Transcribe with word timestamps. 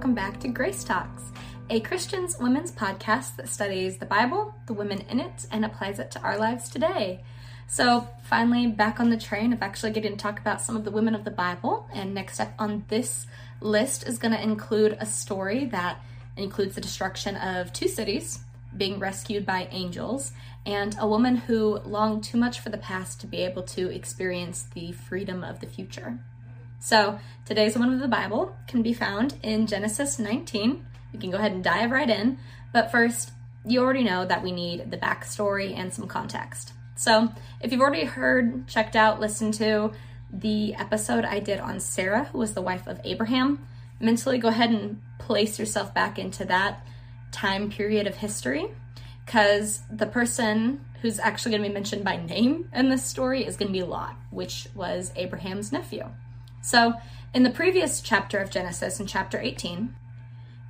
welcome 0.00 0.14
back 0.14 0.40
to 0.40 0.48
Grace 0.48 0.82
Talks, 0.82 1.24
a 1.68 1.78
Christian's 1.80 2.38
women's 2.38 2.72
podcast 2.72 3.36
that 3.36 3.50
studies 3.50 3.98
the 3.98 4.06
Bible, 4.06 4.54
the 4.64 4.72
women 4.72 5.02
in 5.10 5.20
it, 5.20 5.44
and 5.52 5.62
applies 5.62 5.98
it 5.98 6.10
to 6.12 6.20
our 6.22 6.38
lives 6.38 6.70
today. 6.70 7.22
So, 7.66 8.08
finally, 8.22 8.66
back 8.66 8.98
on 8.98 9.10
the 9.10 9.18
train 9.18 9.52
of 9.52 9.60
actually 9.60 9.90
getting 9.90 10.12
to 10.12 10.16
talk 10.16 10.40
about 10.40 10.62
some 10.62 10.74
of 10.74 10.86
the 10.86 10.90
women 10.90 11.14
of 11.14 11.24
the 11.24 11.30
Bible. 11.30 11.86
And 11.92 12.14
next 12.14 12.40
up 12.40 12.54
on 12.58 12.86
this 12.88 13.26
list 13.60 14.08
is 14.08 14.16
going 14.16 14.32
to 14.32 14.42
include 14.42 14.96
a 14.98 15.04
story 15.04 15.66
that 15.66 16.00
includes 16.34 16.76
the 16.76 16.80
destruction 16.80 17.36
of 17.36 17.70
two 17.74 17.86
cities 17.86 18.40
being 18.74 19.00
rescued 19.00 19.44
by 19.44 19.68
angels 19.70 20.32
and 20.64 20.96
a 20.98 21.06
woman 21.06 21.36
who 21.36 21.78
longed 21.80 22.24
too 22.24 22.38
much 22.38 22.60
for 22.60 22.70
the 22.70 22.78
past 22.78 23.20
to 23.20 23.26
be 23.26 23.42
able 23.42 23.64
to 23.64 23.94
experience 23.94 24.62
the 24.72 24.92
freedom 24.92 25.44
of 25.44 25.60
the 25.60 25.66
future. 25.66 26.20
So 26.80 27.20
today's 27.44 27.76
one 27.76 27.92
of 27.92 28.00
the 28.00 28.08
Bible 28.08 28.56
can 28.66 28.82
be 28.82 28.94
found 28.94 29.34
in 29.42 29.66
Genesis 29.66 30.18
19. 30.18 30.84
We 31.12 31.18
can 31.18 31.30
go 31.30 31.36
ahead 31.36 31.52
and 31.52 31.62
dive 31.62 31.90
right 31.90 32.08
in. 32.08 32.38
But 32.72 32.90
first, 32.90 33.32
you 33.66 33.80
already 33.80 34.02
know 34.02 34.24
that 34.24 34.42
we 34.42 34.50
need 34.50 34.90
the 34.90 34.96
backstory 34.96 35.76
and 35.76 35.92
some 35.92 36.08
context. 36.08 36.72
So 36.96 37.32
if 37.60 37.70
you've 37.70 37.82
already 37.82 38.04
heard, 38.04 38.66
checked 38.66 38.96
out, 38.96 39.20
listened 39.20 39.54
to 39.54 39.92
the 40.32 40.74
episode 40.74 41.26
I 41.26 41.40
did 41.40 41.60
on 41.60 41.80
Sarah, 41.80 42.24
who 42.24 42.38
was 42.38 42.54
the 42.54 42.62
wife 42.62 42.86
of 42.86 42.98
Abraham, 43.04 43.66
mentally 44.00 44.38
go 44.38 44.48
ahead 44.48 44.70
and 44.70 45.02
place 45.18 45.58
yourself 45.58 45.92
back 45.92 46.18
into 46.18 46.46
that 46.46 46.86
time 47.30 47.70
period 47.70 48.06
of 48.06 48.16
history 48.16 48.66
because 49.26 49.82
the 49.90 50.06
person 50.06 50.84
who's 51.02 51.18
actually 51.18 51.50
going 51.50 51.62
to 51.62 51.68
be 51.68 51.74
mentioned 51.74 52.04
by 52.04 52.16
name 52.16 52.70
in 52.74 52.88
this 52.88 53.04
story 53.04 53.44
is 53.44 53.56
going 53.56 53.68
to 53.68 53.78
be 53.78 53.82
Lot, 53.82 54.16
which 54.30 54.68
was 54.74 55.12
Abraham's 55.16 55.72
nephew. 55.72 56.08
So, 56.62 56.94
in 57.32 57.42
the 57.42 57.50
previous 57.50 58.00
chapter 58.00 58.38
of 58.38 58.50
Genesis, 58.50 59.00
in 59.00 59.06
chapter 59.06 59.38
18, 59.38 59.94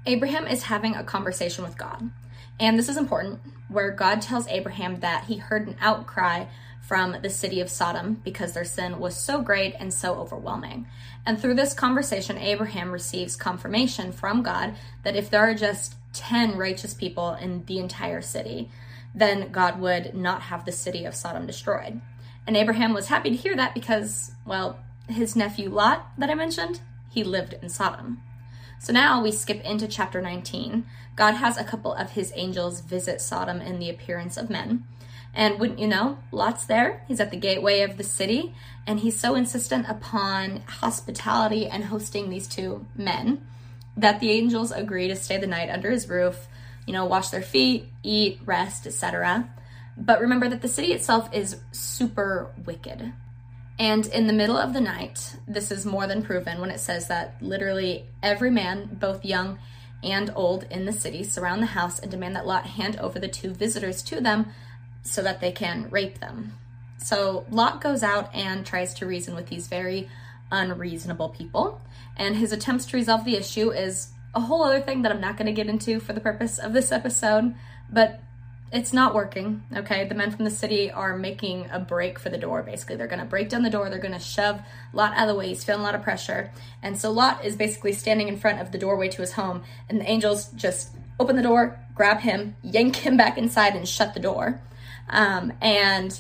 Abraham 0.07 0.47
is 0.47 0.65
having 0.65 0.95
a 0.95 1.05
conversation 1.05 1.65
with 1.65 1.79
God. 1.79 2.11
And 2.59 2.79
this 2.79 2.89
is 2.89 2.97
important, 2.97 3.41
where 3.69 3.91
God 3.91 4.21
tells 4.21 4.47
Abraham 4.49 5.01
that 5.01 5.25
he 5.25 5.39
heard 5.39 5.67
an 5.67 5.77
outcry 5.81 6.47
from 6.81 7.17
the 7.23 7.31
city 7.31 7.61
of 7.61 7.71
Sodom 7.71 8.21
because 8.25 8.53
their 8.53 8.65
sin 8.65 8.99
was 8.99 9.17
so 9.17 9.41
great 9.41 9.75
and 9.79 9.93
so 9.93 10.15
overwhelming. 10.15 10.87
And 11.25 11.41
through 11.41 11.55
this 11.55 11.73
conversation, 11.73 12.37
Abraham 12.39 12.91
receives 12.91 13.37
confirmation 13.37 14.13
from 14.13 14.43
God 14.43 14.75
that 15.05 15.17
if 15.17 15.31
there 15.31 15.41
are 15.41 15.55
just 15.55 15.95
10 16.15 16.57
righteous 16.57 16.93
people 16.95 17.35
in 17.35 17.65
the 17.67 17.79
entire 17.79 18.21
city, 18.21 18.71
then 19.15 19.51
God 19.53 19.81
would 19.81 20.15
not 20.15 20.43
have 20.43 20.65
the 20.65 20.73
city 20.73 21.05
of 21.05 21.15
Sodom 21.15 21.47
destroyed. 21.47 22.01
And 22.47 22.57
Abraham 22.57 22.93
was 22.93 23.09
happy 23.09 23.31
to 23.31 23.37
hear 23.37 23.57
that 23.57 23.75
because, 23.75 24.33
well, 24.45 24.79
his 25.13 25.37
nephew 25.37 25.69
Lot 25.71 26.11
that 26.19 26.31
I 26.31 26.35
mentioned, 26.35 26.81
he 27.11 27.25
lived 27.25 27.55
in 27.55 27.69
Sodom. 27.69 28.23
So 28.79 28.93
now 28.93 29.23
we 29.23 29.31
skip 29.31 29.63
into 29.63 29.87
chapter 29.87 30.23
19. 30.23 30.87
God 31.15 31.33
has 31.35 31.59
a 31.59 31.65
couple 31.65 31.93
of 31.93 32.13
his 32.13 32.33
angels 32.35 32.81
visit 32.81 33.21
Sodom 33.21 33.61
in 33.61 33.79
the 33.79 33.91
appearance 33.91 34.37
of 34.37 34.49
men. 34.49 34.85
And 35.35 35.61
wouldn't 35.61 35.79
you 35.79 35.87
know, 35.87 36.19
Lot's 36.33 36.67
there. 36.67 37.05
He's 37.07 37.21
at 37.21 37.31
the 37.31 37.37
gateway 37.37 37.83
of 37.83 37.97
the 37.97 38.05
city, 38.05 38.55
and 38.87 39.01
he's 39.01 39.21
so 39.21 39.35
insistent 39.35 39.89
upon 39.89 40.63
hospitality 40.67 41.67
and 41.67 41.85
hosting 41.85 42.31
these 42.31 42.49
two 42.49 42.87
men 42.97 43.47
that 43.97 44.21
the 44.21 44.31
angels 44.31 44.73
agree 44.73 45.09
to 45.09 45.17
stay 45.17 45.37
the 45.37 45.47
night 45.47 45.69
under 45.69 45.91
his 45.91 46.09
roof, 46.09 46.49
you 46.87 46.93
know, 46.93 47.05
wash 47.05 47.29
their 47.29 47.43
feet, 47.43 47.89
eat, 48.03 48.41
rest, 48.45 48.87
etc. 48.87 49.51
But 49.97 50.21
remember 50.21 50.49
that 50.49 50.63
the 50.63 50.69
city 50.69 50.93
itself 50.93 51.29
is 51.33 51.59
super 51.71 52.53
wicked. 52.65 53.13
And 53.81 54.05
in 54.09 54.27
the 54.27 54.35
middle 54.35 54.59
of 54.59 54.75
the 54.75 54.81
night, 54.83 55.37
this 55.49 55.71
is 55.71 55.87
more 55.87 56.07
than 56.07 56.23
proven 56.23 56.61
when 56.61 56.71
it 56.71 56.81
says 56.81 57.09
that 57.09 57.37
literally 57.41 58.05
every 58.23 58.51
man, 58.51 58.99
both 59.01 59.25
young 59.25 59.59
and 60.05 60.31
old 60.37 60.65
in 60.71 60.85
the 60.85 60.93
city, 60.93 61.25
surround 61.25 61.63
the 61.63 61.67
house 61.67 61.99
and 61.99 62.11
demand 62.11 62.37
that 62.37 62.47
Lot 62.47 62.67
hand 62.67 62.99
over 62.99 63.19
the 63.19 63.27
two 63.27 63.55
visitors 63.55 64.03
to 64.03 64.21
them 64.21 64.53
so 65.03 65.23
that 65.23 65.41
they 65.41 65.51
can 65.51 65.89
rape 65.89 66.21
them. 66.21 66.53
So 66.99 67.47
Lot 67.51 67.81
goes 67.81 68.03
out 68.03 68.29
and 68.35 68.67
tries 68.67 68.93
to 68.95 69.07
reason 69.07 69.35
with 69.35 69.47
these 69.47 69.67
very 69.67 70.11
unreasonable 70.53 71.31
people, 71.31 71.81
and 72.19 72.37
his 72.37 72.53
attempts 72.53 72.85
to 72.85 72.99
resolve 72.99 73.25
the 73.25 73.37
issue 73.37 73.71
is 73.71 74.09
a 74.35 74.41
whole 74.41 74.63
other 74.63 74.83
thing 74.83 75.01
that 75.03 75.13
I'm 75.13 75.23
not 75.23 75.39
going 75.39 75.47
to 75.47 75.53
get 75.53 75.69
into 75.69 76.01
for 76.01 76.13
the 76.13 76.21
purpose 76.21 76.59
of 76.59 76.75
this 76.75 76.93
episode, 76.93 77.55
but 77.91 78.21
it's 78.73 78.93
not 78.93 79.15
working. 79.15 79.63
Okay, 79.75 80.07
the 80.07 80.15
men 80.15 80.31
from 80.31 80.45
the 80.45 80.51
city 80.51 80.91
are 80.91 81.17
making 81.17 81.69
a 81.73 81.81
break 81.81 82.19
for 82.19 82.29
the 82.29 82.39
door. 82.39 82.63
Basically, 82.63 82.97
they're 82.97 83.09
to 83.21 83.27
break 83.27 83.49
down 83.49 83.63
the 83.63 83.71
door. 83.71 83.91
They're 83.91 83.99
to 84.13 84.19
shove 84.19 84.61
Lot 84.93 85.13
out 85.15 85.29
of 85.29 85.35
the 85.35 85.39
way. 85.39 85.49
He's 85.49 85.65
feeling 85.65 85.81
a 85.81 85.85
lot 85.85 85.95
of 85.95 86.03
pressure, 86.03 86.53
and 86.83 86.99
so 86.99 87.11
Lot 87.11 87.45
is 87.45 87.57
basically 87.57 87.93
standing 87.93 88.29
in 88.29 88.39
front 88.39 88.61
of 88.61 88.73
the 88.73 88.79
doorway 88.79 89.09
to 89.09 89.21
his 89.23 89.33
home, 89.33 89.63
and 89.89 90.01
the 90.01 90.09
angels 90.09 90.51
just 90.53 90.91
open 91.19 91.37
the 91.37 91.43
door, 91.43 91.79
grab 91.95 92.21
him, 92.21 92.57
yank 92.63 92.97
him 92.97 93.17
back 93.17 93.37
inside, 93.37 93.75
and 93.75 93.89
shut 93.89 94.15
the 94.15 94.21
door. 94.21 94.61
Um, 95.09 95.53
and 95.61 96.19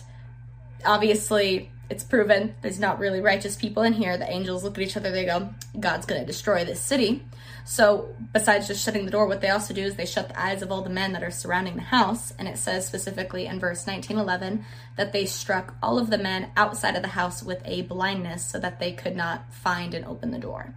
obviously, 0.84 1.71
it's 1.91 2.05
proven 2.05 2.55
there's 2.62 2.78
not 2.78 3.01
really 3.01 3.21
righteous 3.21 3.56
people 3.56 3.83
in 3.83 3.93
here. 3.93 4.17
The 4.17 4.31
angels 4.31 4.62
look 4.62 4.78
at 4.78 4.84
each 4.84 4.97
other. 4.97 5.11
They 5.11 5.25
go, 5.27 5.51
"God's 5.78 6.06
going 6.06 6.21
to 6.21 6.27
destroy 6.27 6.65
this 6.65 6.81
city." 6.81 7.25
So, 7.65 8.15
besides 8.33 8.69
just 8.69 8.84
shutting 8.84 9.05
the 9.05 9.11
door, 9.11 9.27
what 9.27 9.41
they 9.41 9.51
also 9.51 9.75
do 9.75 9.83
is 9.83 9.97
they 9.97 10.06
shut 10.06 10.28
the 10.28 10.41
eyes 10.41 10.62
of 10.62 10.73
all 10.73 10.83
the 10.83 10.91
men 10.91 11.12
that 11.12 11.23
are 11.23 11.31
surrounding 11.31 11.77
the 11.77 11.83
house. 11.83 12.33
And 12.39 12.49
it 12.49 12.59
says 12.59 12.87
specifically 12.87 13.47
in 13.47 13.61
verse 13.61 13.87
1911 13.87 14.65
that 14.97 15.12
they 15.12 15.27
struck 15.27 15.75
all 15.83 15.99
of 15.99 16.11
the 16.11 16.19
men 16.19 16.51
outside 16.56 16.97
of 16.97 17.03
the 17.03 17.09
house 17.09 17.43
with 17.43 17.61
a 17.65 17.83
blindness 17.83 18.45
so 18.45 18.59
that 18.61 18.78
they 18.78 18.93
could 18.93 19.17
not 19.17 19.53
find 19.53 19.93
and 19.93 20.05
open 20.05 20.31
the 20.31 20.39
door. 20.39 20.75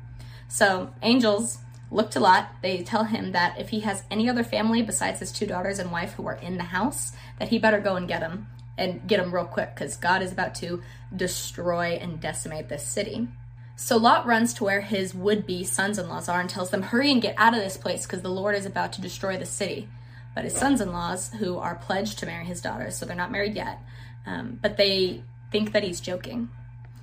So, 0.47 0.94
angels 1.01 1.59
look 1.90 2.12
to 2.12 2.19
Lot. 2.19 2.50
They 2.62 2.84
tell 2.84 3.06
him 3.06 3.31
that 3.34 3.59
if 3.59 3.69
he 3.69 3.81
has 3.81 4.03
any 4.09 4.30
other 4.30 4.44
family 4.44 4.81
besides 4.81 5.19
his 5.19 5.31
two 5.31 5.45
daughters 5.45 5.80
and 5.80 5.91
wife 5.91 6.13
who 6.13 6.28
are 6.28 6.35
in 6.35 6.57
the 6.57 6.63
house, 6.63 7.13
that 7.40 7.50
he 7.50 7.59
better 7.59 7.80
go 7.80 7.95
and 7.95 8.07
get 8.07 8.22
them 8.22 8.47
and 8.78 9.07
get 9.07 9.17
them 9.19 9.34
real 9.34 9.45
quick 9.45 9.75
because 9.75 9.95
God 9.95 10.22
is 10.22 10.31
about 10.31 10.56
to 10.56 10.81
destroy 11.16 11.97
and 12.01 12.19
decimate 12.19 12.69
this 12.69 12.85
city. 12.85 13.28
So 13.75 13.97
Lot 13.97 14.25
runs 14.25 14.53
to 14.56 14.63
where 14.63 14.81
his 14.81 15.13
would 15.13 15.45
be 15.45 15.63
sons 15.63 15.97
in 15.97 16.07
laws 16.07 16.29
are 16.29 16.39
and 16.39 16.50
tells 16.50 16.69
them, 16.69 16.83
Hurry 16.83 17.12
and 17.12 17.22
get 17.22 17.35
out 17.38 17.53
of 17.53 17.59
this 17.59 17.78
place 17.78 18.06
because 18.06 18.22
the 18.22 18.29
Lord 18.29 18.56
is 18.56 18.66
about 18.66 18.94
to 18.94 19.01
destroy 19.01 19.38
the 19.38 19.45
city. 19.45 19.89
But 20.35 20.45
his 20.45 20.56
sons 20.56 20.81
in 20.81 20.91
laws, 20.91 21.31
who 21.33 21.57
are 21.57 21.75
pledged 21.75 22.19
to 22.19 22.25
marry 22.25 22.45
his 22.45 22.62
daughters, 22.62 22.95
so 22.95 23.06
they're 23.06 23.16
not 23.16 23.31
married 23.31 23.56
yet, 23.56 23.79
um, 24.25 24.57
but 24.62 24.78
they 24.78 25.23
think 25.51 25.73
that 25.73 25.83
he's 25.83 26.01
joking. 26.01 26.50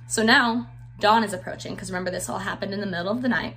So 0.07 0.23
now 0.23 0.69
dawn 0.99 1.23
is 1.23 1.33
approaching 1.33 1.73
because 1.73 1.91
remember, 1.91 2.11
this 2.11 2.29
all 2.29 2.39
happened 2.39 2.73
in 2.73 2.81
the 2.81 2.85
middle 2.85 3.09
of 3.09 3.21
the 3.21 3.29
night. 3.29 3.55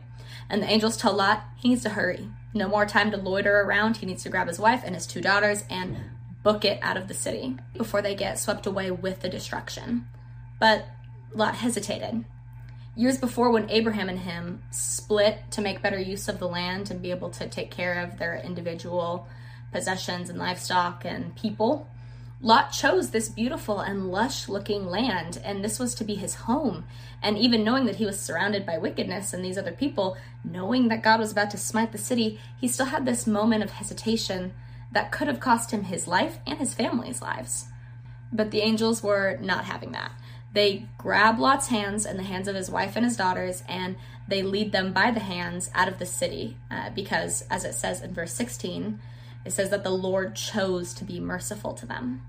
And 0.48 0.62
the 0.62 0.70
angels 0.70 0.96
tell 0.96 1.14
Lot 1.14 1.44
he 1.56 1.68
needs 1.68 1.82
to 1.82 1.90
hurry. 1.90 2.28
No 2.52 2.68
more 2.68 2.86
time 2.86 3.10
to 3.10 3.16
loiter 3.16 3.60
around. 3.60 3.98
He 3.98 4.06
needs 4.06 4.22
to 4.24 4.28
grab 4.28 4.48
his 4.48 4.58
wife 4.58 4.82
and 4.84 4.94
his 4.94 5.06
two 5.06 5.20
daughters 5.20 5.64
and 5.70 5.96
book 6.44 6.64
it 6.64 6.78
out 6.82 6.96
of 6.96 7.08
the 7.08 7.14
city 7.14 7.56
before 7.76 8.00
they 8.00 8.14
get 8.14 8.38
swept 8.38 8.66
away 8.66 8.92
with 8.92 9.20
the 9.20 9.28
destruction. 9.28 10.06
But 10.60 10.86
Lot 11.34 11.56
hesitated 11.56 12.24
years 12.96 13.18
before 13.18 13.50
when 13.50 13.70
Abraham 13.70 14.08
and 14.08 14.20
him 14.20 14.62
split 14.70 15.50
to 15.50 15.60
make 15.60 15.82
better 15.82 15.98
use 15.98 16.28
of 16.28 16.38
the 16.38 16.48
land 16.48 16.90
and 16.90 17.02
be 17.02 17.10
able 17.10 17.30
to 17.30 17.48
take 17.48 17.70
care 17.70 18.00
of 18.00 18.18
their 18.18 18.36
individual 18.36 19.26
possessions 19.72 20.30
and 20.30 20.38
livestock 20.38 21.04
and 21.04 21.34
people. 21.34 21.88
Lot 22.40 22.72
chose 22.72 23.10
this 23.10 23.28
beautiful 23.28 23.80
and 23.80 24.10
lush 24.10 24.48
looking 24.48 24.86
land, 24.86 25.40
and 25.42 25.64
this 25.64 25.78
was 25.78 25.94
to 25.94 26.04
be 26.04 26.14
his 26.14 26.34
home. 26.34 26.84
And 27.22 27.38
even 27.38 27.64
knowing 27.64 27.86
that 27.86 27.96
he 27.96 28.04
was 28.04 28.20
surrounded 28.20 28.66
by 28.66 28.76
wickedness 28.76 29.32
and 29.32 29.44
these 29.44 29.56
other 29.56 29.72
people, 29.72 30.16
knowing 30.44 30.88
that 30.88 31.02
God 31.02 31.20
was 31.20 31.32
about 31.32 31.50
to 31.50 31.58
smite 31.58 31.90
the 31.90 31.98
city, 31.98 32.38
he 32.60 32.68
still 32.68 32.86
had 32.86 33.06
this 33.06 33.26
moment 33.26 33.64
of 33.64 33.70
hesitation 33.70 34.52
that 34.94 35.12
could 35.12 35.28
have 35.28 35.40
cost 35.40 35.70
him 35.70 35.84
his 35.84 36.08
life 36.08 36.38
and 36.46 36.58
his 36.58 36.74
family's 36.74 37.20
lives. 37.20 37.66
But 38.32 38.50
the 38.50 38.62
angels 38.62 39.02
were 39.02 39.36
not 39.40 39.66
having 39.66 39.92
that. 39.92 40.12
They 40.52 40.86
grab 40.98 41.38
Lot's 41.38 41.68
hands 41.68 42.06
and 42.06 42.18
the 42.18 42.22
hands 42.22 42.48
of 42.48 42.54
his 42.54 42.70
wife 42.70 42.94
and 42.94 43.04
his 43.04 43.16
daughters, 43.16 43.64
and 43.68 43.96
they 44.28 44.42
lead 44.42 44.70
them 44.70 44.92
by 44.92 45.10
the 45.10 45.20
hands 45.20 45.68
out 45.74 45.88
of 45.88 45.98
the 45.98 46.06
city, 46.06 46.56
uh, 46.70 46.90
because, 46.90 47.42
as 47.50 47.64
it 47.64 47.74
says 47.74 48.02
in 48.02 48.14
verse 48.14 48.32
16, 48.32 49.00
it 49.44 49.52
says 49.52 49.70
that 49.70 49.82
the 49.82 49.90
Lord 49.90 50.36
chose 50.36 50.94
to 50.94 51.04
be 51.04 51.18
merciful 51.18 51.74
to 51.74 51.86
them. 51.86 52.22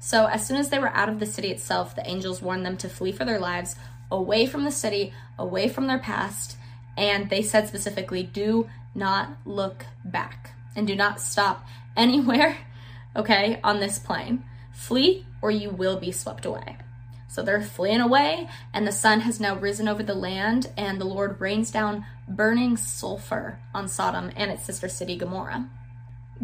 So, 0.00 0.26
as 0.26 0.46
soon 0.46 0.58
as 0.58 0.70
they 0.70 0.78
were 0.78 0.94
out 0.94 1.08
of 1.08 1.20
the 1.20 1.26
city 1.26 1.50
itself, 1.50 1.94
the 1.94 2.08
angels 2.08 2.42
warned 2.42 2.66
them 2.66 2.76
to 2.78 2.88
flee 2.88 3.12
for 3.12 3.24
their 3.24 3.40
lives 3.40 3.76
away 4.10 4.46
from 4.46 4.64
the 4.64 4.70
city, 4.70 5.12
away 5.38 5.68
from 5.68 5.86
their 5.86 5.98
past, 5.98 6.56
and 6.96 7.30
they 7.30 7.42
said 7.42 7.68
specifically, 7.68 8.24
do 8.24 8.68
not 8.94 9.36
look 9.44 9.86
back 10.04 10.50
and 10.74 10.86
do 10.86 10.96
not 10.96 11.20
stop 11.20 11.66
anywhere, 11.98 12.56
okay, 13.16 13.60
on 13.62 13.80
this 13.80 13.98
plain. 13.98 14.44
Flee 14.72 15.26
or 15.42 15.50
you 15.50 15.70
will 15.70 15.98
be 15.98 16.12
swept 16.12 16.46
away. 16.46 16.78
So 17.28 17.42
they're 17.42 17.60
fleeing 17.60 18.00
away, 18.00 18.48
and 18.72 18.86
the 18.86 18.92
sun 18.92 19.20
has 19.20 19.38
now 19.38 19.54
risen 19.54 19.86
over 19.86 20.02
the 20.02 20.14
land, 20.14 20.72
and 20.76 20.98
the 20.98 21.04
Lord 21.04 21.40
rains 21.40 21.70
down 21.70 22.06
burning 22.26 22.76
sulfur 22.76 23.58
on 23.74 23.86
Sodom 23.86 24.30
and 24.34 24.50
its 24.50 24.64
sister 24.64 24.88
city 24.88 25.16
Gomorrah. 25.16 25.68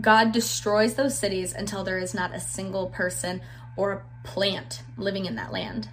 God 0.01 0.33
destroys 0.33 0.95
those 0.95 1.17
cities 1.17 1.55
until 1.55 1.85
there 1.85 1.99
is 1.99 2.15
not 2.15 2.35
a 2.35 2.41
single 2.41 2.89
person 2.89 3.41
or 3.77 3.93
a 3.93 4.03
plant 4.27 4.83
living 4.97 5.25
in 5.25 5.37
that 5.37 5.53
land. 5.53 5.89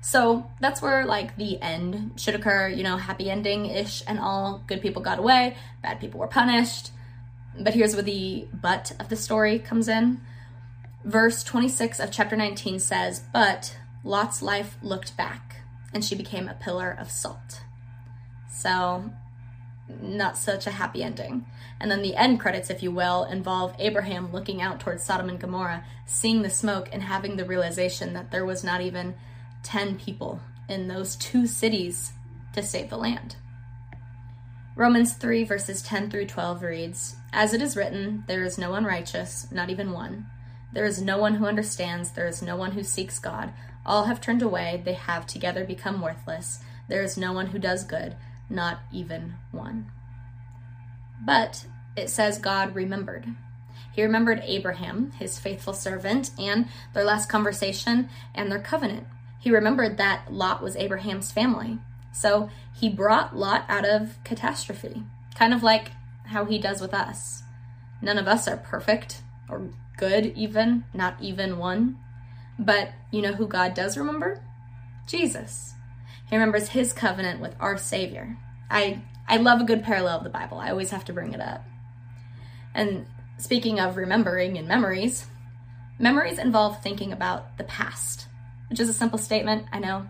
So 0.00 0.50
that's 0.60 0.80
where 0.80 1.04
like 1.04 1.36
the 1.36 1.60
end 1.60 2.12
should 2.16 2.34
occur, 2.34 2.68
you 2.68 2.82
know, 2.82 2.96
happy 2.96 3.30
ending 3.30 3.66
ish 3.66 4.02
and 4.06 4.18
all. 4.18 4.62
Good 4.66 4.80
people 4.80 5.02
got 5.02 5.18
away, 5.18 5.56
bad 5.82 6.00
people 6.00 6.20
were 6.20 6.28
punished. 6.28 6.90
But 7.58 7.74
here's 7.74 7.94
where 7.94 8.02
the 8.02 8.46
but 8.52 8.92
of 9.00 9.08
the 9.08 9.16
story 9.16 9.58
comes 9.58 9.88
in. 9.88 10.20
Verse 11.04 11.44
26 11.44 12.00
of 12.00 12.10
chapter 12.10 12.36
19 12.36 12.78
says, 12.78 13.22
But 13.32 13.76
Lot's 14.02 14.42
life 14.42 14.76
looked 14.82 15.16
back, 15.16 15.62
and 15.92 16.04
she 16.04 16.14
became 16.14 16.48
a 16.48 16.54
pillar 16.54 16.96
of 16.98 17.10
salt. 17.10 17.62
So, 18.50 19.10
not 19.88 20.36
such 20.36 20.66
a 20.66 20.72
happy 20.72 21.02
ending. 21.02 21.46
And 21.80 21.90
then 21.90 22.02
the 22.02 22.16
end 22.16 22.40
credits, 22.40 22.70
if 22.70 22.82
you 22.82 22.90
will, 22.90 23.24
involve 23.24 23.74
Abraham 23.78 24.32
looking 24.32 24.60
out 24.60 24.80
towards 24.80 25.04
Sodom 25.04 25.28
and 25.28 25.38
Gomorrah, 25.38 25.84
seeing 26.06 26.42
the 26.42 26.50
smoke, 26.50 26.88
and 26.92 27.02
having 27.02 27.36
the 27.36 27.44
realization 27.44 28.14
that 28.14 28.30
there 28.30 28.44
was 28.44 28.64
not 28.64 28.80
even 28.80 29.14
10 29.62 29.98
people 29.98 30.40
in 30.68 30.88
those 30.88 31.16
two 31.16 31.46
cities 31.46 32.12
to 32.54 32.62
save 32.62 32.90
the 32.90 32.96
land. 32.96 33.36
Romans 34.76 35.14
3, 35.14 35.44
verses 35.44 35.80
10 35.80 36.10
through 36.10 36.26
12 36.26 36.62
reads 36.62 37.16
As 37.32 37.54
it 37.54 37.62
is 37.62 37.78
written, 37.78 38.24
there 38.26 38.44
is 38.44 38.58
no 38.58 38.70
one 38.70 38.84
righteous, 38.84 39.50
not 39.50 39.70
even 39.70 39.90
one. 39.90 40.26
There 40.74 40.84
is 40.84 41.00
no 41.00 41.16
one 41.16 41.36
who 41.36 41.46
understands, 41.46 42.10
there 42.10 42.26
is 42.26 42.42
no 42.42 42.56
one 42.56 42.72
who 42.72 42.82
seeks 42.82 43.18
God. 43.18 43.54
All 43.86 44.04
have 44.04 44.20
turned 44.20 44.42
away, 44.42 44.82
they 44.84 44.92
have 44.92 45.26
together 45.26 45.64
become 45.64 46.02
worthless. 46.02 46.58
There 46.88 47.02
is 47.02 47.16
no 47.16 47.32
one 47.32 47.46
who 47.46 47.58
does 47.58 47.84
good, 47.84 48.16
not 48.50 48.80
even 48.92 49.36
one. 49.50 49.90
But 51.24 51.64
it 51.96 52.10
says 52.10 52.36
God 52.36 52.74
remembered. 52.74 53.26
He 53.94 54.02
remembered 54.02 54.42
Abraham, 54.44 55.12
his 55.12 55.38
faithful 55.38 55.72
servant, 55.72 56.32
and 56.38 56.68
their 56.92 57.04
last 57.04 57.30
conversation 57.30 58.10
and 58.34 58.52
their 58.52 58.60
covenant. 58.60 59.06
He 59.38 59.50
remembered 59.50 59.96
that 59.96 60.30
Lot 60.30 60.62
was 60.62 60.76
Abraham's 60.76 61.32
family. 61.32 61.78
So 62.16 62.48
he 62.72 62.88
brought 62.88 63.36
Lot 63.36 63.66
out 63.68 63.84
of 63.84 64.16
catastrophe, 64.24 65.02
kind 65.34 65.52
of 65.52 65.62
like 65.62 65.90
how 66.24 66.46
he 66.46 66.58
does 66.58 66.80
with 66.80 66.94
us. 66.94 67.42
None 68.00 68.16
of 68.16 68.26
us 68.26 68.48
are 68.48 68.56
perfect 68.56 69.20
or 69.50 69.68
good, 69.98 70.32
even, 70.34 70.84
not 70.94 71.16
even 71.20 71.58
one. 71.58 71.98
But 72.58 72.92
you 73.10 73.20
know 73.20 73.34
who 73.34 73.46
God 73.46 73.74
does 73.74 73.98
remember? 73.98 74.42
Jesus. 75.06 75.74
He 76.28 76.36
remembers 76.36 76.70
his 76.70 76.94
covenant 76.94 77.40
with 77.40 77.54
our 77.60 77.76
Savior. 77.76 78.38
I 78.70 79.02
I 79.28 79.36
love 79.36 79.60
a 79.60 79.64
good 79.64 79.84
parallel 79.84 80.18
of 80.18 80.24
the 80.24 80.30
Bible. 80.30 80.58
I 80.58 80.70
always 80.70 80.90
have 80.90 81.04
to 81.06 81.12
bring 81.12 81.34
it 81.34 81.40
up. 81.40 81.64
And 82.74 83.06
speaking 83.36 83.78
of 83.78 83.98
remembering 83.98 84.56
and 84.56 84.66
memories, 84.66 85.26
memories 85.98 86.38
involve 86.38 86.82
thinking 86.82 87.12
about 87.12 87.58
the 87.58 87.64
past, 87.64 88.26
which 88.70 88.80
is 88.80 88.88
a 88.88 88.94
simple 88.94 89.18
statement, 89.18 89.66
I 89.70 89.80
know, 89.80 90.08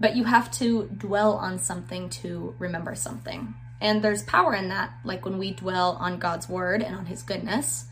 but 0.00 0.16
you 0.16 0.24
have 0.24 0.50
to 0.52 0.84
dwell 0.96 1.34
on 1.34 1.58
something 1.58 2.08
to 2.10 2.54
remember 2.58 2.94
something. 2.94 3.54
And 3.80 4.02
there's 4.02 4.22
power 4.22 4.54
in 4.54 4.68
that, 4.68 4.94
like 5.04 5.24
when 5.24 5.38
we 5.38 5.52
dwell 5.52 5.96
on 6.00 6.18
God's 6.18 6.48
word 6.48 6.82
and 6.82 6.94
on 6.96 7.06
his 7.06 7.22
goodness. 7.22 7.86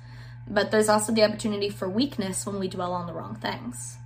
But 0.49 0.71
there's 0.71 0.89
also 0.89 1.13
the 1.13 1.23
opportunity 1.25 1.69
for 1.69 1.89
weakness 1.89 2.47
when 2.47 2.59
we 2.59 2.69
dwell 2.69 2.93
on 2.93 3.07
the 3.07 3.13
wrong 3.13 3.37
things. 3.37 3.99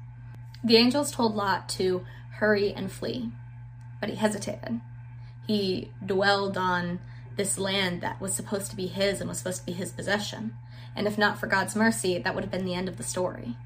The 0.62 0.76
angels 0.76 1.12
told 1.12 1.34
Lot 1.34 1.68
to 1.70 2.04
hurry 2.32 2.72
and 2.72 2.90
flee, 2.90 3.30
but 4.00 4.10
he 4.10 4.16
hesitated. 4.16 4.80
He 5.46 5.92
dwelled 6.04 6.56
on 6.56 6.98
this 7.36 7.58
land 7.58 8.00
that 8.00 8.20
was 8.20 8.34
supposed 8.34 8.70
to 8.70 8.76
be 8.76 8.86
his 8.86 9.20
and 9.20 9.28
was 9.28 9.38
supposed 9.38 9.60
to 9.60 9.66
be 9.66 9.72
his 9.72 9.92
possession. 9.92 10.54
And 10.94 11.06
if 11.06 11.16
not 11.16 11.38
for 11.38 11.46
God's 11.46 11.76
mercy, 11.76 12.18
that 12.18 12.34
would 12.34 12.44
have 12.44 12.50
been 12.50 12.64
the 12.64 12.74
end 12.74 12.88
of 12.88 12.96
the 12.96 13.02
story. 13.02 13.56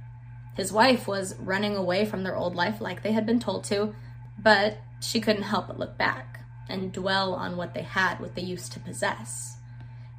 His 0.57 0.73
wife 0.73 1.09
was 1.09 1.37
running 1.39 1.77
away 1.77 2.05
from 2.05 2.23
their 2.23 2.37
old 2.37 2.55
life 2.55 2.81
like 2.81 3.03
they 3.03 3.13
had 3.13 3.25
been 3.25 3.41
told 3.41 3.65
to, 3.65 3.95
but 4.43 4.79
she 5.01 5.21
couldn't 5.21 5.43
help 5.43 5.67
but 5.69 5.79
look 5.79 5.97
back 5.97 6.41
and 6.69 6.93
dwell 6.93 7.35
on 7.35 7.57
what 7.57 7.75
they 7.75 7.83
had, 7.83 8.21
what 8.21 8.35
they 8.35 8.43
used 8.43 8.73
to 8.73 8.81
possess. 8.81 9.57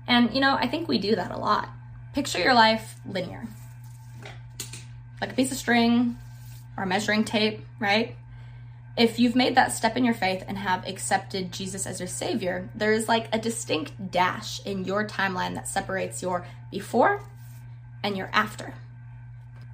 And, 0.08 0.34
you 0.34 0.42
know, 0.42 0.56
I 0.56 0.68
think 0.68 0.88
we 0.88 0.98
do 0.98 1.16
that 1.16 1.32
a 1.32 1.38
lot. 1.38 1.70
Picture 2.14 2.40
your 2.40 2.54
life 2.54 2.96
linear, 3.06 3.48
like 5.22 5.32
a 5.32 5.36
piece 5.36 5.52
of 5.52 5.58
string 5.58 6.18
or 6.76 6.86
measuring 6.86 7.24
tape, 7.24 7.62
right? 7.80 8.16
If 8.98 9.18
you've 9.18 9.36
made 9.36 9.56
that 9.56 9.72
step 9.72 9.96
in 9.96 10.04
your 10.04 10.14
faith 10.14 10.44
and 10.46 10.58
have 10.58 10.86
accepted 10.86 11.54
Jesus 11.54 11.88
as 11.88 12.00
your 12.00 12.08
Savior, 12.08 12.70
there 12.76 12.92
is 12.92 13.08
like 13.08 13.30
a 13.32 13.40
distinct 13.40 14.12
dash 14.12 14.64
in 14.66 14.84
your 14.84 15.08
timeline 15.08 15.56
that 15.56 15.70
separates 15.70 16.22
your 16.22 16.46
before 16.70 17.24
and 18.04 18.18
your 18.18 18.30
after. 18.34 18.74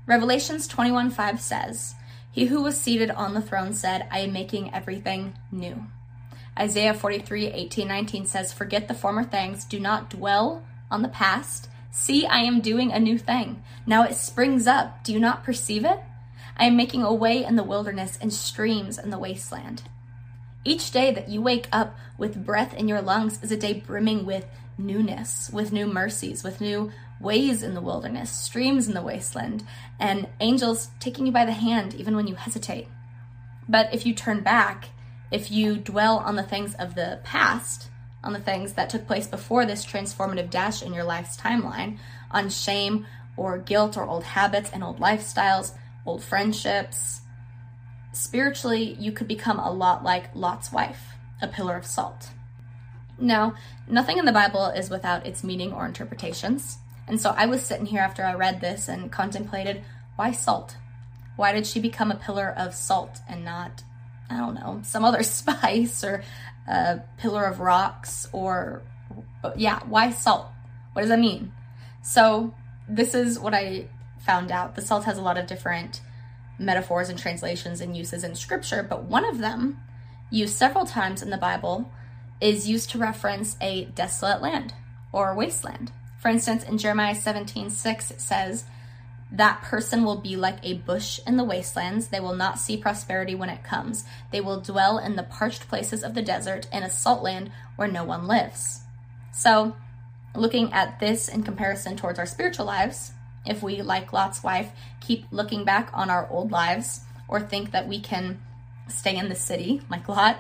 Revelations 0.06 0.68
21 0.68 1.10
5 1.10 1.42
says, 1.42 1.96
He 2.38 2.46
who 2.46 2.62
was 2.62 2.80
seated 2.80 3.10
on 3.10 3.34
the 3.34 3.42
throne 3.42 3.74
said, 3.74 4.08
I 4.12 4.20
am 4.20 4.32
making 4.32 4.72
everything 4.72 5.34
new. 5.52 5.88
Isaiah 6.60 6.94
43 6.94 7.48
18 7.48 7.88
19 7.88 8.26
says, 8.28 8.54
Forget 8.54 8.88
the 8.88 8.94
former 8.94 9.24
things, 9.24 9.66
do 9.66 9.80
not 9.80 10.12
dwell 10.12 10.64
on 10.92 11.02
the 11.02 11.08
past 11.08 11.68
See, 12.00 12.28
I 12.28 12.42
am 12.42 12.62
doing 12.62 12.92
a 12.92 13.00
new 13.00 13.18
thing. 13.18 13.64
Now 13.88 14.04
it 14.04 14.14
springs 14.14 14.68
up. 14.68 15.04
Do 15.04 15.12
you 15.12 15.20
not 15.20 15.44
perceive 15.44 15.84
it? 15.84 16.00
I 16.56 16.66
am 16.66 16.78
making 16.78 17.02
a 17.02 17.12
way 17.12 17.44
in 17.44 17.56
the 17.56 17.64
wilderness 17.64 18.20
and 18.22 18.32
streams 18.32 19.00
in 19.00 19.10
the 19.10 19.18
wasteland. 19.18 19.82
Each 20.64 20.92
day 20.92 21.12
that 21.12 21.28
you 21.28 21.42
wake 21.42 21.68
up 21.72 21.98
with 22.16 22.46
breath 22.46 22.76
in 22.76 22.88
your 22.88 23.02
lungs 23.02 23.42
is 23.42 23.52
a 23.52 23.58
day 23.58 23.74
brimming 23.74 24.28
with 24.28 24.46
newness, 24.78 25.50
with 25.52 25.72
new 25.72 25.88
mercies, 25.88 26.44
with 26.44 26.62
new 26.62 26.92
ways 27.20 27.64
in 27.64 27.74
the 27.74 27.82
wilderness, 27.82 28.32
streams 28.32 28.88
in 28.88 28.94
the 28.94 29.02
wasteland, 29.02 29.64
and 30.00 30.28
angels 30.40 30.90
taking 31.00 31.26
you 31.26 31.32
by 31.32 31.46
the 31.46 31.52
hand 31.52 31.94
even 31.96 32.16
when 32.16 32.28
you 32.28 32.36
hesitate. 32.36 32.88
But 33.68 33.94
if 33.94 34.06
you 34.06 34.14
turn 34.14 34.42
back, 34.42 34.90
if 35.32 35.52
you 35.52 35.78
dwell 35.78 36.18
on 36.20 36.36
the 36.36 36.44
things 36.44 36.74
of 36.76 36.96
the 36.96 37.20
past, 37.24 37.90
on 38.24 38.34
the 38.34 38.40
things 38.40 38.74
that 38.74 38.90
took 38.90 39.08
place 39.08 39.28
before 39.28 39.66
this 39.66 39.86
transformative 39.86 40.50
dash 40.50 40.82
in 40.82 40.94
your 40.94 41.04
life's 41.04 41.38
timeline, 41.38 41.98
on 42.32 42.50
shame 42.50 43.06
or 43.36 43.58
guilt 43.58 43.98
or 43.98 44.06
old 44.06 44.24
habits 44.24 44.70
and 44.72 44.84
old 44.84 45.00
lifestyles, 45.00 45.74
old 46.06 46.24
friendships. 46.24 47.22
Spiritually, 48.12 48.96
you 49.00 49.12
could 49.12 49.28
become 49.28 49.60
a 49.60 49.72
lot 49.72 50.04
like 50.04 50.36
Lot's 50.36 50.72
wife, 50.72 51.14
a 51.42 51.48
pillar 51.48 51.76
of 51.76 51.86
salt. 51.86 52.30
Now, 53.20 53.56
nothing 53.88 54.18
in 54.18 54.26
the 54.26 54.32
Bible 54.32 54.68
is 54.68 54.90
without 54.90 55.26
its 55.26 55.44
meaning 55.44 55.74
or 55.74 55.86
interpretations. 55.86 56.78
And 57.08 57.20
so 57.20 57.34
I 57.36 57.46
was 57.46 57.64
sitting 57.64 57.86
here 57.86 58.02
after 58.02 58.24
I 58.24 58.34
read 58.34 58.60
this 58.60 58.88
and 58.88 59.12
contemplated 59.12 59.84
why 60.16 60.32
salt? 60.32 60.76
Why 61.36 61.54
did 61.54 61.66
she 61.66 61.80
become 61.80 62.12
a 62.12 62.16
pillar 62.16 62.54
of 62.58 62.74
salt 62.74 63.20
and 63.30 63.46
not, 63.46 63.84
I 64.30 64.38
don't 64.38 64.56
know, 64.56 64.82
some 64.84 65.06
other 65.06 65.24
spice 65.24 66.04
or 66.04 66.24
a 66.68 67.02
pillar 67.18 67.46
of 67.46 67.60
rocks 67.60 68.28
or 68.34 68.82
yeah, 69.56 69.80
why 69.88 70.12
salt? 70.12 70.48
What 70.94 71.04
does 71.04 71.10
that 71.10 71.20
mean? 71.20 71.54
So 72.02 72.54
this 72.90 73.14
is 73.14 73.40
what 73.40 73.54
I 73.54 73.88
found 74.26 74.52
out. 74.52 74.76
The 74.76 74.82
salt 74.82 75.06
has 75.06 75.18
a 75.18 75.22
lot 75.22 75.38
of 75.38 75.48
different 75.48 76.02
metaphors 76.60 77.10
and 77.10 77.18
translations 77.18 77.82
and 77.82 77.96
uses 77.96 78.24
in 78.24 78.36
scripture, 78.36 78.84
but 78.84 79.04
one 79.04 79.26
of 79.26 79.38
them, 79.38 79.80
used 80.30 80.56
several 80.56 80.86
times 80.86 81.22
in 81.22 81.30
the 81.30 81.38
Bible, 81.38 81.92
is 82.42 82.68
used 82.68 82.90
to 82.92 82.98
reference 82.98 83.56
a 83.62 83.86
desolate 83.86 84.42
land 84.42 84.74
or 85.12 85.36
wasteland. 85.36 85.92
For 86.20 86.30
instance, 86.30 86.64
in 86.64 86.78
Jeremiah 86.78 87.16
17 87.16 87.70
6, 87.70 88.12
it 88.12 88.22
says, 88.22 88.66
that 89.32 89.62
person 89.62 90.04
will 90.06 90.16
be 90.16 90.36
like 90.36 90.58
a 90.64 90.76
bush 90.76 91.20
in 91.28 91.36
the 91.38 91.44
wastelands. 91.44 92.08
They 92.08 92.20
will 92.20 92.36
not 92.36 92.60
see 92.60 92.78
prosperity 92.78 93.36
when 93.36 93.50
it 93.50 93.64
comes. 93.64 94.06
They 94.32 94.40
will 94.40 94.62
dwell 94.62 94.98
in 94.98 95.16
the 95.16 95.24
parched 95.24 95.68
places 95.68 96.04
of 96.04 96.14
the 96.14 96.22
desert 96.22 96.68
in 96.72 96.84
a 96.84 96.90
salt 96.90 97.24
land 97.24 97.52
where 97.76 97.90
no 97.90 98.06
one 98.06 98.26
lives. 98.26 98.82
So, 99.34 99.76
looking 100.34 100.72
at 100.72 101.00
this 101.00 101.28
in 101.28 101.44
comparison 101.44 101.98
towards 101.98 102.20
our 102.20 102.26
spiritual 102.26 102.66
lives, 102.66 103.12
if 103.46 103.62
we, 103.62 103.82
like 103.82 104.14
Lot's 104.14 104.44
wife, 104.44 104.72
keep 105.02 105.26
looking 105.32 105.66
back 105.66 105.90
on 105.94 106.10
our 106.10 106.30
old 106.30 106.52
lives 106.52 107.02
or 107.28 107.42
think 107.42 107.72
that 107.72 107.88
we 107.88 108.00
can 108.00 108.42
stay 108.88 109.18
in 109.18 109.30
the 109.30 109.36
city 109.36 109.82
like 109.90 110.08
Lot, 110.08 110.40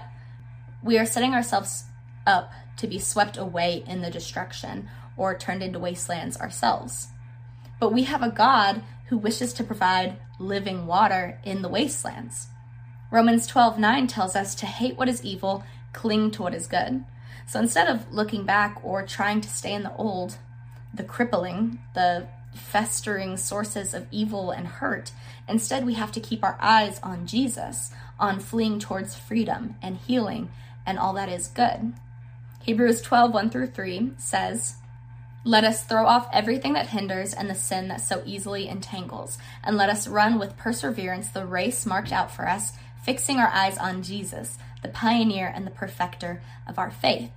we 0.81 0.97
are 0.97 1.05
setting 1.05 1.33
ourselves 1.33 1.85
up 2.25 2.51
to 2.77 2.87
be 2.87 2.99
swept 2.99 3.37
away 3.37 3.83
in 3.87 4.01
the 4.01 4.11
destruction 4.11 4.89
or 5.17 5.37
turned 5.37 5.63
into 5.63 5.79
wastelands 5.79 6.37
ourselves. 6.37 7.07
But 7.79 7.91
we 7.91 8.03
have 8.03 8.23
a 8.23 8.29
God 8.29 8.81
who 9.07 9.17
wishes 9.17 9.53
to 9.53 9.63
provide 9.63 10.17
living 10.39 10.85
water 10.85 11.39
in 11.43 11.61
the 11.61 11.69
wastelands. 11.69 12.47
Romans 13.11 13.47
12:9 13.47 14.07
tells 14.07 14.35
us 14.35 14.53
to 14.55 14.65
hate 14.65 14.97
what 14.97 15.09
is 15.09 15.23
evil, 15.23 15.63
cling 15.93 16.31
to 16.31 16.43
what 16.43 16.53
is 16.53 16.67
good. 16.67 17.03
So 17.45 17.59
instead 17.59 17.87
of 17.87 18.11
looking 18.11 18.45
back 18.45 18.77
or 18.83 19.03
trying 19.03 19.41
to 19.41 19.49
stay 19.49 19.73
in 19.73 19.83
the 19.83 19.95
old, 19.95 20.37
the 20.93 21.03
crippling, 21.03 21.79
the 21.93 22.27
festering 22.53 23.37
sources 23.37 23.93
of 23.93 24.07
evil 24.11 24.51
and 24.51 24.67
hurt, 24.67 25.11
instead 25.47 25.85
we 25.85 25.93
have 25.93 26.11
to 26.11 26.19
keep 26.19 26.43
our 26.43 26.57
eyes 26.59 26.99
on 27.01 27.25
Jesus, 27.25 27.91
on 28.19 28.39
fleeing 28.39 28.79
towards 28.79 29.15
freedom 29.15 29.75
and 29.81 29.97
healing 29.97 30.49
and 30.85 30.97
all 30.97 31.13
that 31.13 31.29
is 31.29 31.47
good. 31.47 31.93
Hebrews 32.63 33.01
12, 33.01 33.33
1 33.33 33.49
through 33.49 33.67
3 33.67 34.13
says, 34.17 34.75
let 35.47 35.63
us 35.63 35.85
throw 35.85 36.05
off 36.05 36.27
everything 36.33 36.73
that 36.73 36.89
hinders 36.89 37.33
and 37.33 37.49
the 37.49 37.55
sin 37.55 37.87
that 37.87 38.01
so 38.01 38.21
easily 38.25 38.67
entangles, 38.67 39.37
and 39.63 39.77
let 39.77 39.89
us 39.89 40.05
run 40.05 40.37
with 40.37 40.57
perseverance 40.57 41.29
the 41.29 41.45
race 41.45 41.85
marked 41.85 42.11
out 42.11 42.29
for 42.29 42.49
us, 42.49 42.73
fixing 43.01 43.37
our 43.37 43.47
eyes 43.47 43.77
on 43.77 44.03
Jesus, 44.03 44.57
the 44.83 44.89
pioneer 44.89 45.49
and 45.55 45.65
the 45.65 45.71
perfecter 45.71 46.41
of 46.67 46.77
our 46.77 46.91
faith. 46.91 47.31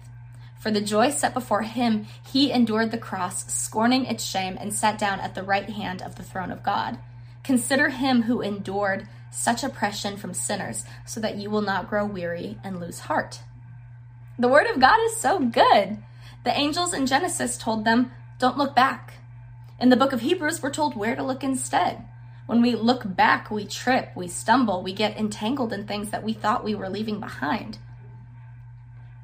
For 0.59 0.73
the 0.73 0.81
joy 0.81 1.11
set 1.11 1.33
before 1.33 1.63
him, 1.63 2.09
he 2.33 2.51
endured 2.51 2.91
the 2.91 2.99
cross, 2.99 3.51
scorning 3.51 4.07
its 4.07 4.25
shame, 4.25 4.59
and 4.61 4.75
sat 4.75 4.99
down 4.99 5.21
at 5.21 5.37
the 5.37 5.45
right 5.45 5.71
hand 5.71 6.03
of 6.03 6.17
the 6.17 6.25
throne 6.25 6.51
of 6.51 6.65
God. 6.65 6.99
Consider 7.45 7.91
him 7.91 8.23
who 8.23 8.41
endured 8.41 9.07
such 9.31 9.63
oppression 9.63 10.17
from 10.17 10.35
sinners, 10.35 10.85
so 11.07 11.21
that 11.21 11.37
you 11.37 11.49
will 11.49 11.63
not 11.63 11.89
grow 11.89 12.05
weary 12.05 12.59
and 12.65 12.81
lose 12.81 12.99
heart. 12.99 13.39
The 14.37 14.49
word 14.49 14.67
of 14.67 14.81
God 14.81 14.99
is 15.05 15.17
so 15.17 15.39
good. 15.39 15.99
The 16.45 16.59
angels 16.59 16.95
in 16.95 17.07
Genesis 17.07 17.59
told 17.59 17.85
them, 17.85 18.13
Don't 18.39 18.57
look 18.57 18.75
back. 18.75 19.15
In 19.79 19.91
the 19.91 19.97
book 19.97 20.13
of 20.13 20.21
Hebrews, 20.21 20.63
we're 20.63 20.71
told 20.71 20.97
where 20.97 21.17
to 21.17 21.23
look 21.23 21.45
instead. 21.45 22.07
When 22.47 22.63
we 22.63 22.75
look 22.75 23.03
back, 23.05 23.51
we 23.51 23.65
trip, 23.65 24.11
we 24.17 24.27
stumble, 24.27 24.83
we 24.83 24.93
get 24.93 25.17
entangled 25.17 25.73
in 25.73 25.87
things 25.87 26.11
that 26.11 26.25
we 26.25 26.33
thought 26.33 26.65
we 26.65 26.75
were 26.75 26.89
leaving 26.89 27.21
behind. 27.21 27.79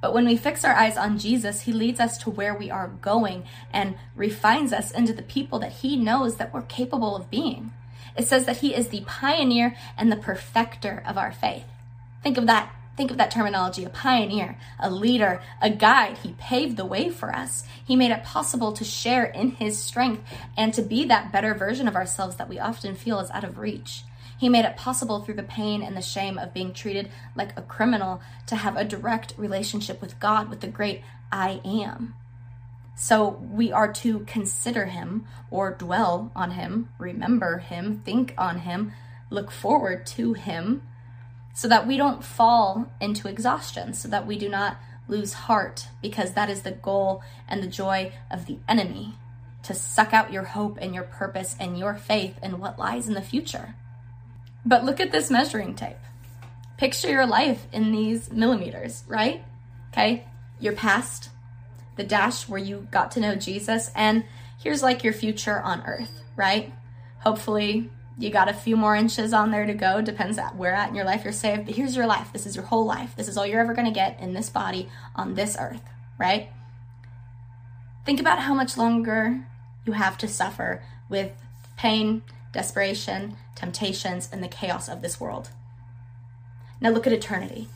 But 0.00 0.12
when 0.12 0.26
we 0.26 0.36
fix 0.36 0.64
our 0.64 0.74
eyes 0.74 0.96
on 0.96 1.18
Jesus, 1.18 1.62
he 1.62 1.72
leads 1.72 1.98
us 1.98 2.18
to 2.18 2.30
where 2.30 2.54
we 2.54 2.70
are 2.70 2.88
going 2.88 3.44
and 3.72 3.96
refines 4.14 4.72
us 4.72 4.90
into 4.90 5.12
the 5.12 5.22
people 5.22 5.58
that 5.58 5.72
he 5.72 5.96
knows 5.96 6.36
that 6.36 6.54
we're 6.54 6.62
capable 6.62 7.16
of 7.16 7.30
being. 7.30 7.72
It 8.16 8.28
says 8.28 8.44
that 8.46 8.58
he 8.58 8.74
is 8.74 8.88
the 8.88 9.00
pioneer 9.06 9.74
and 9.96 10.12
the 10.12 10.16
perfecter 10.16 11.02
of 11.06 11.18
our 11.18 11.32
faith. 11.32 11.64
Think 12.22 12.38
of 12.38 12.46
that. 12.46 12.72
Think 12.96 13.10
of 13.10 13.18
that 13.18 13.30
terminology 13.30 13.84
a 13.84 13.90
pioneer, 13.90 14.58
a 14.80 14.90
leader, 14.90 15.42
a 15.60 15.68
guide. 15.68 16.18
He 16.18 16.32
paved 16.38 16.76
the 16.76 16.86
way 16.86 17.10
for 17.10 17.34
us. 17.34 17.64
He 17.84 17.94
made 17.94 18.10
it 18.10 18.24
possible 18.24 18.72
to 18.72 18.84
share 18.84 19.24
in 19.24 19.50
his 19.52 19.78
strength 19.78 20.22
and 20.56 20.72
to 20.74 20.82
be 20.82 21.04
that 21.04 21.30
better 21.30 21.54
version 21.54 21.88
of 21.88 21.96
ourselves 21.96 22.36
that 22.36 22.48
we 22.48 22.58
often 22.58 22.94
feel 22.94 23.20
is 23.20 23.30
out 23.30 23.44
of 23.44 23.58
reach. 23.58 24.04
He 24.38 24.48
made 24.48 24.64
it 24.64 24.76
possible 24.76 25.20
through 25.20 25.34
the 25.34 25.42
pain 25.42 25.82
and 25.82 25.96
the 25.96 26.02
shame 26.02 26.38
of 26.38 26.54
being 26.54 26.72
treated 26.72 27.10
like 27.34 27.56
a 27.56 27.62
criminal 27.62 28.20
to 28.46 28.56
have 28.56 28.76
a 28.76 28.84
direct 28.84 29.34
relationship 29.36 30.00
with 30.00 30.20
God, 30.20 30.48
with 30.48 30.60
the 30.60 30.66
great 30.66 31.02
I 31.32 31.60
am. 31.64 32.14
So 32.96 33.28
we 33.28 33.72
are 33.72 33.92
to 33.94 34.20
consider 34.20 34.86
him 34.86 35.26
or 35.50 35.72
dwell 35.72 36.32
on 36.34 36.52
him, 36.52 36.88
remember 36.98 37.58
him, 37.58 38.00
think 38.04 38.34
on 38.38 38.60
him, 38.60 38.92
look 39.28 39.50
forward 39.50 40.06
to 40.06 40.32
him, 40.32 40.82
so 41.56 41.68
that 41.68 41.86
we 41.86 41.96
don't 41.96 42.22
fall 42.22 42.92
into 43.00 43.28
exhaustion, 43.28 43.94
so 43.94 44.08
that 44.08 44.26
we 44.26 44.36
do 44.36 44.46
not 44.46 44.76
lose 45.08 45.32
heart, 45.32 45.88
because 46.02 46.34
that 46.34 46.50
is 46.50 46.60
the 46.60 46.70
goal 46.70 47.22
and 47.48 47.62
the 47.62 47.66
joy 47.66 48.12
of 48.30 48.44
the 48.44 48.58
enemy 48.68 49.14
to 49.62 49.72
suck 49.72 50.12
out 50.12 50.30
your 50.30 50.42
hope 50.42 50.76
and 50.82 50.94
your 50.94 51.04
purpose 51.04 51.56
and 51.58 51.78
your 51.78 51.94
faith 51.94 52.38
in 52.42 52.60
what 52.60 52.78
lies 52.78 53.08
in 53.08 53.14
the 53.14 53.22
future. 53.22 53.74
But 54.66 54.84
look 54.84 55.00
at 55.00 55.12
this 55.12 55.30
measuring 55.30 55.74
tape. 55.74 55.96
Picture 56.76 57.08
your 57.08 57.26
life 57.26 57.66
in 57.72 57.90
these 57.90 58.30
millimeters, 58.30 59.02
right? 59.08 59.42
Okay, 59.92 60.26
your 60.60 60.74
past, 60.74 61.30
the 61.96 62.04
dash 62.04 62.46
where 62.46 62.60
you 62.60 62.86
got 62.90 63.12
to 63.12 63.20
know 63.20 63.34
Jesus, 63.34 63.90
and 63.96 64.24
here's 64.62 64.82
like 64.82 65.02
your 65.02 65.14
future 65.14 65.58
on 65.58 65.86
earth, 65.86 66.22
right? 66.36 66.74
Hopefully, 67.20 67.88
you 68.18 68.30
got 68.30 68.48
a 68.48 68.54
few 68.54 68.76
more 68.76 68.96
inches 68.96 69.32
on 69.32 69.50
there 69.50 69.66
to 69.66 69.74
go, 69.74 70.00
depends 70.00 70.38
at 70.38 70.56
where 70.56 70.74
at 70.74 70.88
in 70.88 70.94
your 70.94 71.04
life 71.04 71.24
you're 71.24 71.32
saved. 71.32 71.66
But 71.66 71.74
here's 71.74 71.94
your 71.94 72.06
life. 72.06 72.32
This 72.32 72.46
is 72.46 72.56
your 72.56 72.64
whole 72.64 72.86
life. 72.86 73.14
This 73.14 73.28
is 73.28 73.36
all 73.36 73.46
you're 73.46 73.60
ever 73.60 73.74
going 73.74 73.86
to 73.86 73.92
get 73.92 74.18
in 74.20 74.32
this 74.32 74.48
body 74.48 74.88
on 75.14 75.34
this 75.34 75.56
earth, 75.60 75.82
right? 76.18 76.48
Think 78.06 78.20
about 78.20 78.40
how 78.40 78.54
much 78.54 78.76
longer 78.76 79.46
you 79.84 79.92
have 79.92 80.16
to 80.18 80.28
suffer 80.28 80.82
with 81.08 81.32
pain, 81.76 82.22
desperation, 82.52 83.36
temptations, 83.54 84.28
and 84.32 84.42
the 84.42 84.48
chaos 84.48 84.88
of 84.88 85.02
this 85.02 85.20
world. 85.20 85.50
Now 86.80 86.90
look 86.90 87.06
at 87.06 87.12
eternity. 87.12 87.68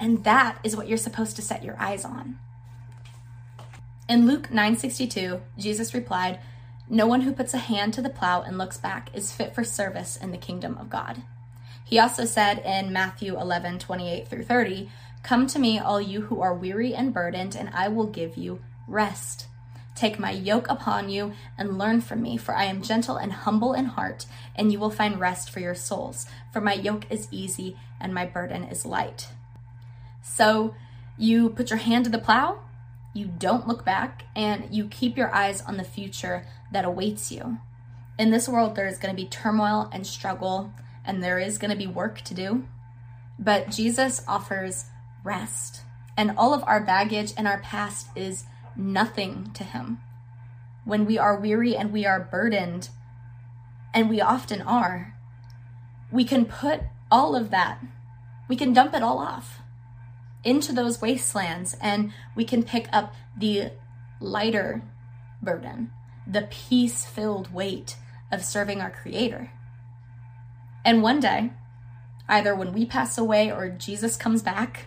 And 0.00 0.24
that 0.24 0.58
is 0.64 0.76
what 0.76 0.88
you're 0.88 0.98
supposed 0.98 1.36
to 1.36 1.42
set 1.42 1.62
your 1.62 1.76
eyes 1.78 2.04
on. 2.04 2.38
In 4.08 4.26
Luke 4.26 4.48
9:62, 4.50 5.40
Jesus 5.58 5.94
replied, 5.94 6.40
"No 6.88 7.06
one 7.06 7.22
who 7.22 7.32
puts 7.32 7.54
a 7.54 7.58
hand 7.58 7.94
to 7.94 8.02
the 8.02 8.10
plow 8.10 8.42
and 8.42 8.58
looks 8.58 8.76
back 8.76 9.10
is 9.14 9.32
fit 9.32 9.54
for 9.54 9.64
service 9.64 10.16
in 10.16 10.30
the 10.30 10.38
kingdom 10.38 10.76
of 10.78 10.90
God." 10.90 11.22
He 11.84 11.98
also 11.98 12.24
said 12.24 12.58
in 12.58 12.92
Matthew 12.92 13.36
11:28 13.38 14.28
through 14.28 14.44
30, 14.44 14.90
"Come 15.22 15.46
to 15.46 15.58
me 15.58 15.78
all 15.78 16.00
you 16.00 16.22
who 16.22 16.40
are 16.40 16.54
weary 16.54 16.94
and 16.94 17.12
burdened, 17.12 17.54
and 17.54 17.70
I 17.74 17.88
will 17.88 18.06
give 18.06 18.36
you 18.36 18.60
rest." 18.86 19.46
Take 19.94 20.18
my 20.18 20.30
yoke 20.30 20.68
upon 20.70 21.10
you 21.10 21.34
and 21.58 21.78
learn 21.78 22.00
from 22.00 22.22
me, 22.22 22.36
for 22.38 22.56
I 22.56 22.64
am 22.64 22.82
gentle 22.82 23.18
and 23.18 23.32
humble 23.32 23.74
in 23.74 23.84
heart, 23.84 24.24
and 24.56 24.72
you 24.72 24.78
will 24.78 24.90
find 24.90 25.20
rest 25.20 25.50
for 25.50 25.60
your 25.60 25.74
souls. 25.74 26.26
For 26.50 26.60
my 26.60 26.72
yoke 26.72 27.06
is 27.10 27.28
easy 27.30 27.76
and 28.00 28.14
my 28.14 28.24
burden 28.24 28.64
is 28.64 28.86
light. 28.86 29.28
So 30.22 30.74
you 31.18 31.50
put 31.50 31.68
your 31.70 31.78
hand 31.78 32.04
to 32.06 32.10
the 32.10 32.18
plow, 32.18 32.60
you 33.14 33.26
don't 33.26 33.68
look 33.68 33.84
back, 33.84 34.24
and 34.34 34.74
you 34.74 34.88
keep 34.88 35.16
your 35.16 35.34
eyes 35.34 35.60
on 35.62 35.76
the 35.76 35.84
future 35.84 36.46
that 36.72 36.84
awaits 36.84 37.30
you. 37.30 37.58
In 38.18 38.30
this 38.30 38.48
world, 38.48 38.74
there 38.74 38.86
is 38.86 38.98
going 38.98 39.14
to 39.14 39.22
be 39.22 39.28
turmoil 39.28 39.90
and 39.92 40.06
struggle, 40.06 40.72
and 41.04 41.22
there 41.22 41.38
is 41.38 41.58
going 41.58 41.70
to 41.70 41.76
be 41.76 41.86
work 41.86 42.22
to 42.22 42.34
do. 42.34 42.66
But 43.38 43.70
Jesus 43.70 44.22
offers 44.26 44.86
rest, 45.24 45.82
and 46.16 46.32
all 46.36 46.54
of 46.54 46.64
our 46.66 46.80
baggage 46.80 47.32
and 47.36 47.46
our 47.46 47.60
past 47.60 48.08
is 48.16 48.44
nothing 48.76 49.50
to 49.54 49.64
Him. 49.64 50.00
When 50.84 51.04
we 51.04 51.18
are 51.18 51.38
weary 51.38 51.76
and 51.76 51.92
we 51.92 52.06
are 52.06 52.20
burdened, 52.20 52.88
and 53.94 54.08
we 54.08 54.20
often 54.20 54.62
are, 54.62 55.14
we 56.10 56.24
can 56.24 56.46
put 56.46 56.80
all 57.10 57.36
of 57.36 57.50
that, 57.50 57.78
we 58.48 58.56
can 58.56 58.72
dump 58.72 58.94
it 58.94 59.02
all 59.02 59.18
off 59.18 59.61
into 60.44 60.72
those 60.72 61.00
wastelands 61.00 61.76
and 61.80 62.12
we 62.34 62.44
can 62.44 62.62
pick 62.62 62.88
up 62.92 63.14
the 63.36 63.70
lighter 64.20 64.82
burden, 65.42 65.90
the 66.26 66.48
peace 66.50 67.04
filled 67.04 67.52
weight 67.52 67.96
of 68.30 68.44
serving 68.44 68.80
our 68.80 68.90
Creator. 68.90 69.50
And 70.84 71.02
one 71.02 71.20
day, 71.20 71.52
either 72.28 72.54
when 72.54 72.72
we 72.72 72.86
pass 72.86 73.18
away 73.18 73.50
or 73.50 73.68
Jesus 73.68 74.16
comes 74.16 74.42
back 74.42 74.86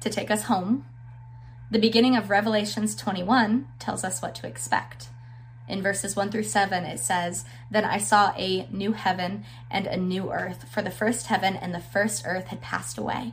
to 0.00 0.10
take 0.10 0.30
us 0.30 0.44
home, 0.44 0.84
the 1.70 1.78
beginning 1.78 2.16
of 2.16 2.28
Revelations 2.28 2.94
21 2.94 3.66
tells 3.78 4.04
us 4.04 4.20
what 4.20 4.34
to 4.36 4.46
expect. 4.46 5.08
In 5.68 5.80
verses 5.80 6.16
1 6.16 6.30
through 6.30 6.42
7, 6.42 6.84
it 6.84 6.98
says, 6.98 7.44
Then 7.70 7.84
I 7.84 7.96
saw 7.96 8.34
a 8.36 8.66
new 8.70 8.92
heaven 8.92 9.44
and 9.70 9.86
a 9.86 9.96
new 9.96 10.30
earth, 10.30 10.68
for 10.68 10.82
the 10.82 10.90
first 10.90 11.28
heaven 11.28 11.56
and 11.56 11.72
the 11.72 11.80
first 11.80 12.24
earth 12.26 12.48
had 12.48 12.60
passed 12.60 12.98
away, 12.98 13.32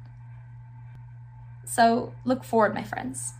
So 1.65 2.13
look 2.25 2.43
forward, 2.43 2.73
my 2.73 2.83
friends, 2.83 3.33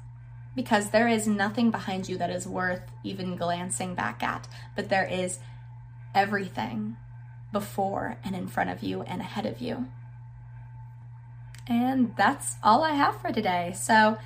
because 0.55 0.89
there 0.89 1.07
is 1.07 1.27
nothing 1.27 1.71
behind 1.71 2.07
you 2.07 2.17
that 2.17 2.29
is 2.29 2.47
worth 2.47 2.83
even 3.03 3.35
glancing 3.35 3.95
back 3.95 4.23
at, 4.23 4.47
but 4.75 4.89
there 4.89 5.05
is 5.05 5.39
everything 6.13 6.97
before 7.51 8.17
and 8.23 8.35
in 8.35 8.47
front 8.47 8.69
of 8.69 8.81
you 8.81 9.01
and 9.01 9.21
ahead 9.21 9.45
of 9.45 9.59
you. 9.59 9.87
And 11.67 12.15
that's 12.17 12.55
all 12.63 12.83
I 12.83 12.91
have 12.91 13.21
for 13.21 13.31
today. 13.31 13.73
So, 13.75 14.17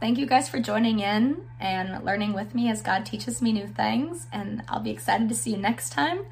thank 0.00 0.18
you 0.18 0.26
guys 0.26 0.48
for 0.48 0.60
joining 0.60 1.00
in 1.00 1.48
and 1.58 2.04
learning 2.04 2.34
with 2.34 2.54
me 2.54 2.70
as 2.70 2.82
God 2.82 3.04
teaches 3.04 3.42
me 3.42 3.52
new 3.52 3.66
things. 3.66 4.26
And 4.32 4.62
I'll 4.68 4.80
be 4.80 4.90
excited 4.90 5.28
to 5.28 5.34
see 5.34 5.52
you 5.52 5.56
next 5.56 5.90
time. 5.90 6.26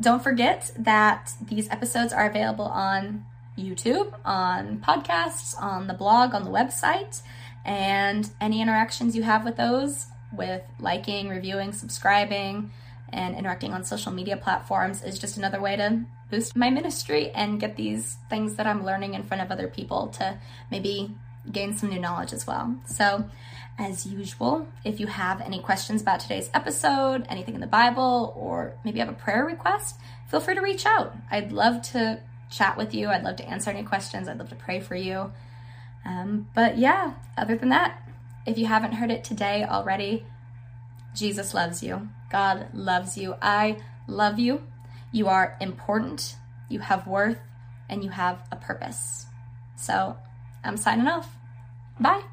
Don't 0.00 0.22
forget 0.22 0.70
that 0.78 1.34
these 1.40 1.68
episodes 1.70 2.12
are 2.12 2.28
available 2.28 2.66
on 2.66 3.26
YouTube, 3.58 4.12
on 4.24 4.78
podcasts, 4.78 5.60
on 5.60 5.86
the 5.86 5.94
blog, 5.94 6.34
on 6.34 6.44
the 6.44 6.50
website, 6.50 7.22
and 7.64 8.30
any 8.40 8.60
interactions 8.62 9.14
you 9.14 9.22
have 9.22 9.44
with 9.44 9.56
those, 9.56 10.06
with 10.32 10.62
liking, 10.78 11.28
reviewing, 11.28 11.72
subscribing, 11.72 12.70
and 13.12 13.36
interacting 13.36 13.72
on 13.72 13.84
social 13.84 14.12
media 14.12 14.36
platforms 14.36 15.02
is 15.02 15.18
just 15.18 15.36
another 15.36 15.60
way 15.60 15.76
to 15.76 16.04
boost 16.30 16.56
my 16.56 16.70
ministry 16.70 17.30
and 17.30 17.60
get 17.60 17.76
these 17.76 18.18
things 18.28 18.54
that 18.54 18.66
I'm 18.66 18.84
learning 18.84 19.14
in 19.14 19.24
front 19.24 19.42
of 19.42 19.50
other 19.50 19.66
people 19.66 20.08
to 20.18 20.38
maybe 20.70 21.14
gain 21.50 21.76
some 21.76 21.90
new 21.90 21.98
knowledge 21.98 22.32
as 22.32 22.46
well. 22.46 22.76
So, 22.86 23.28
as 23.78 24.06
usual, 24.06 24.68
if 24.84 25.00
you 25.00 25.06
have 25.06 25.40
any 25.40 25.58
questions 25.58 26.02
about 26.02 26.20
today's 26.20 26.50
episode, 26.52 27.26
anything 27.28 27.54
in 27.54 27.60
the 27.60 27.66
Bible, 27.66 28.34
or 28.36 28.74
maybe 28.84 28.98
have 28.98 29.08
a 29.08 29.14
prayer 29.14 29.44
request, 29.44 29.96
feel 30.28 30.40
free 30.40 30.54
to 30.54 30.60
reach 30.60 30.84
out. 30.84 31.16
I'd 31.30 31.50
love 31.50 31.80
to 31.92 32.20
chat 32.50 32.76
with 32.76 32.94
you. 32.94 33.08
I'd 33.08 33.22
love 33.22 33.36
to 33.36 33.48
answer 33.48 33.70
any 33.70 33.82
questions. 33.82 34.28
I'd 34.28 34.38
love 34.38 34.50
to 34.50 34.56
pray 34.56 34.80
for 34.80 34.96
you. 34.96 35.32
Um, 36.04 36.48
but 36.54 36.78
yeah, 36.78 37.14
other 37.36 37.56
than 37.56 37.68
that, 37.70 38.02
if 38.46 38.58
you 38.58 38.66
haven't 38.66 38.92
heard 38.92 39.10
it 39.10 39.24
today 39.24 39.64
already, 39.64 40.24
Jesus 41.14 41.54
loves 41.54 41.82
you. 41.82 42.08
God 42.30 42.68
loves 42.72 43.16
you. 43.16 43.36
I 43.40 43.78
love 44.06 44.38
you. 44.38 44.62
You 45.12 45.28
are 45.28 45.56
important, 45.60 46.36
you 46.68 46.80
have 46.80 47.06
worth, 47.06 47.38
and 47.88 48.04
you 48.04 48.10
have 48.10 48.38
a 48.52 48.56
purpose. 48.56 49.26
So 49.76 50.16
I'm 50.62 50.76
signing 50.76 51.08
off. 51.08 51.28
Bye. 51.98 52.29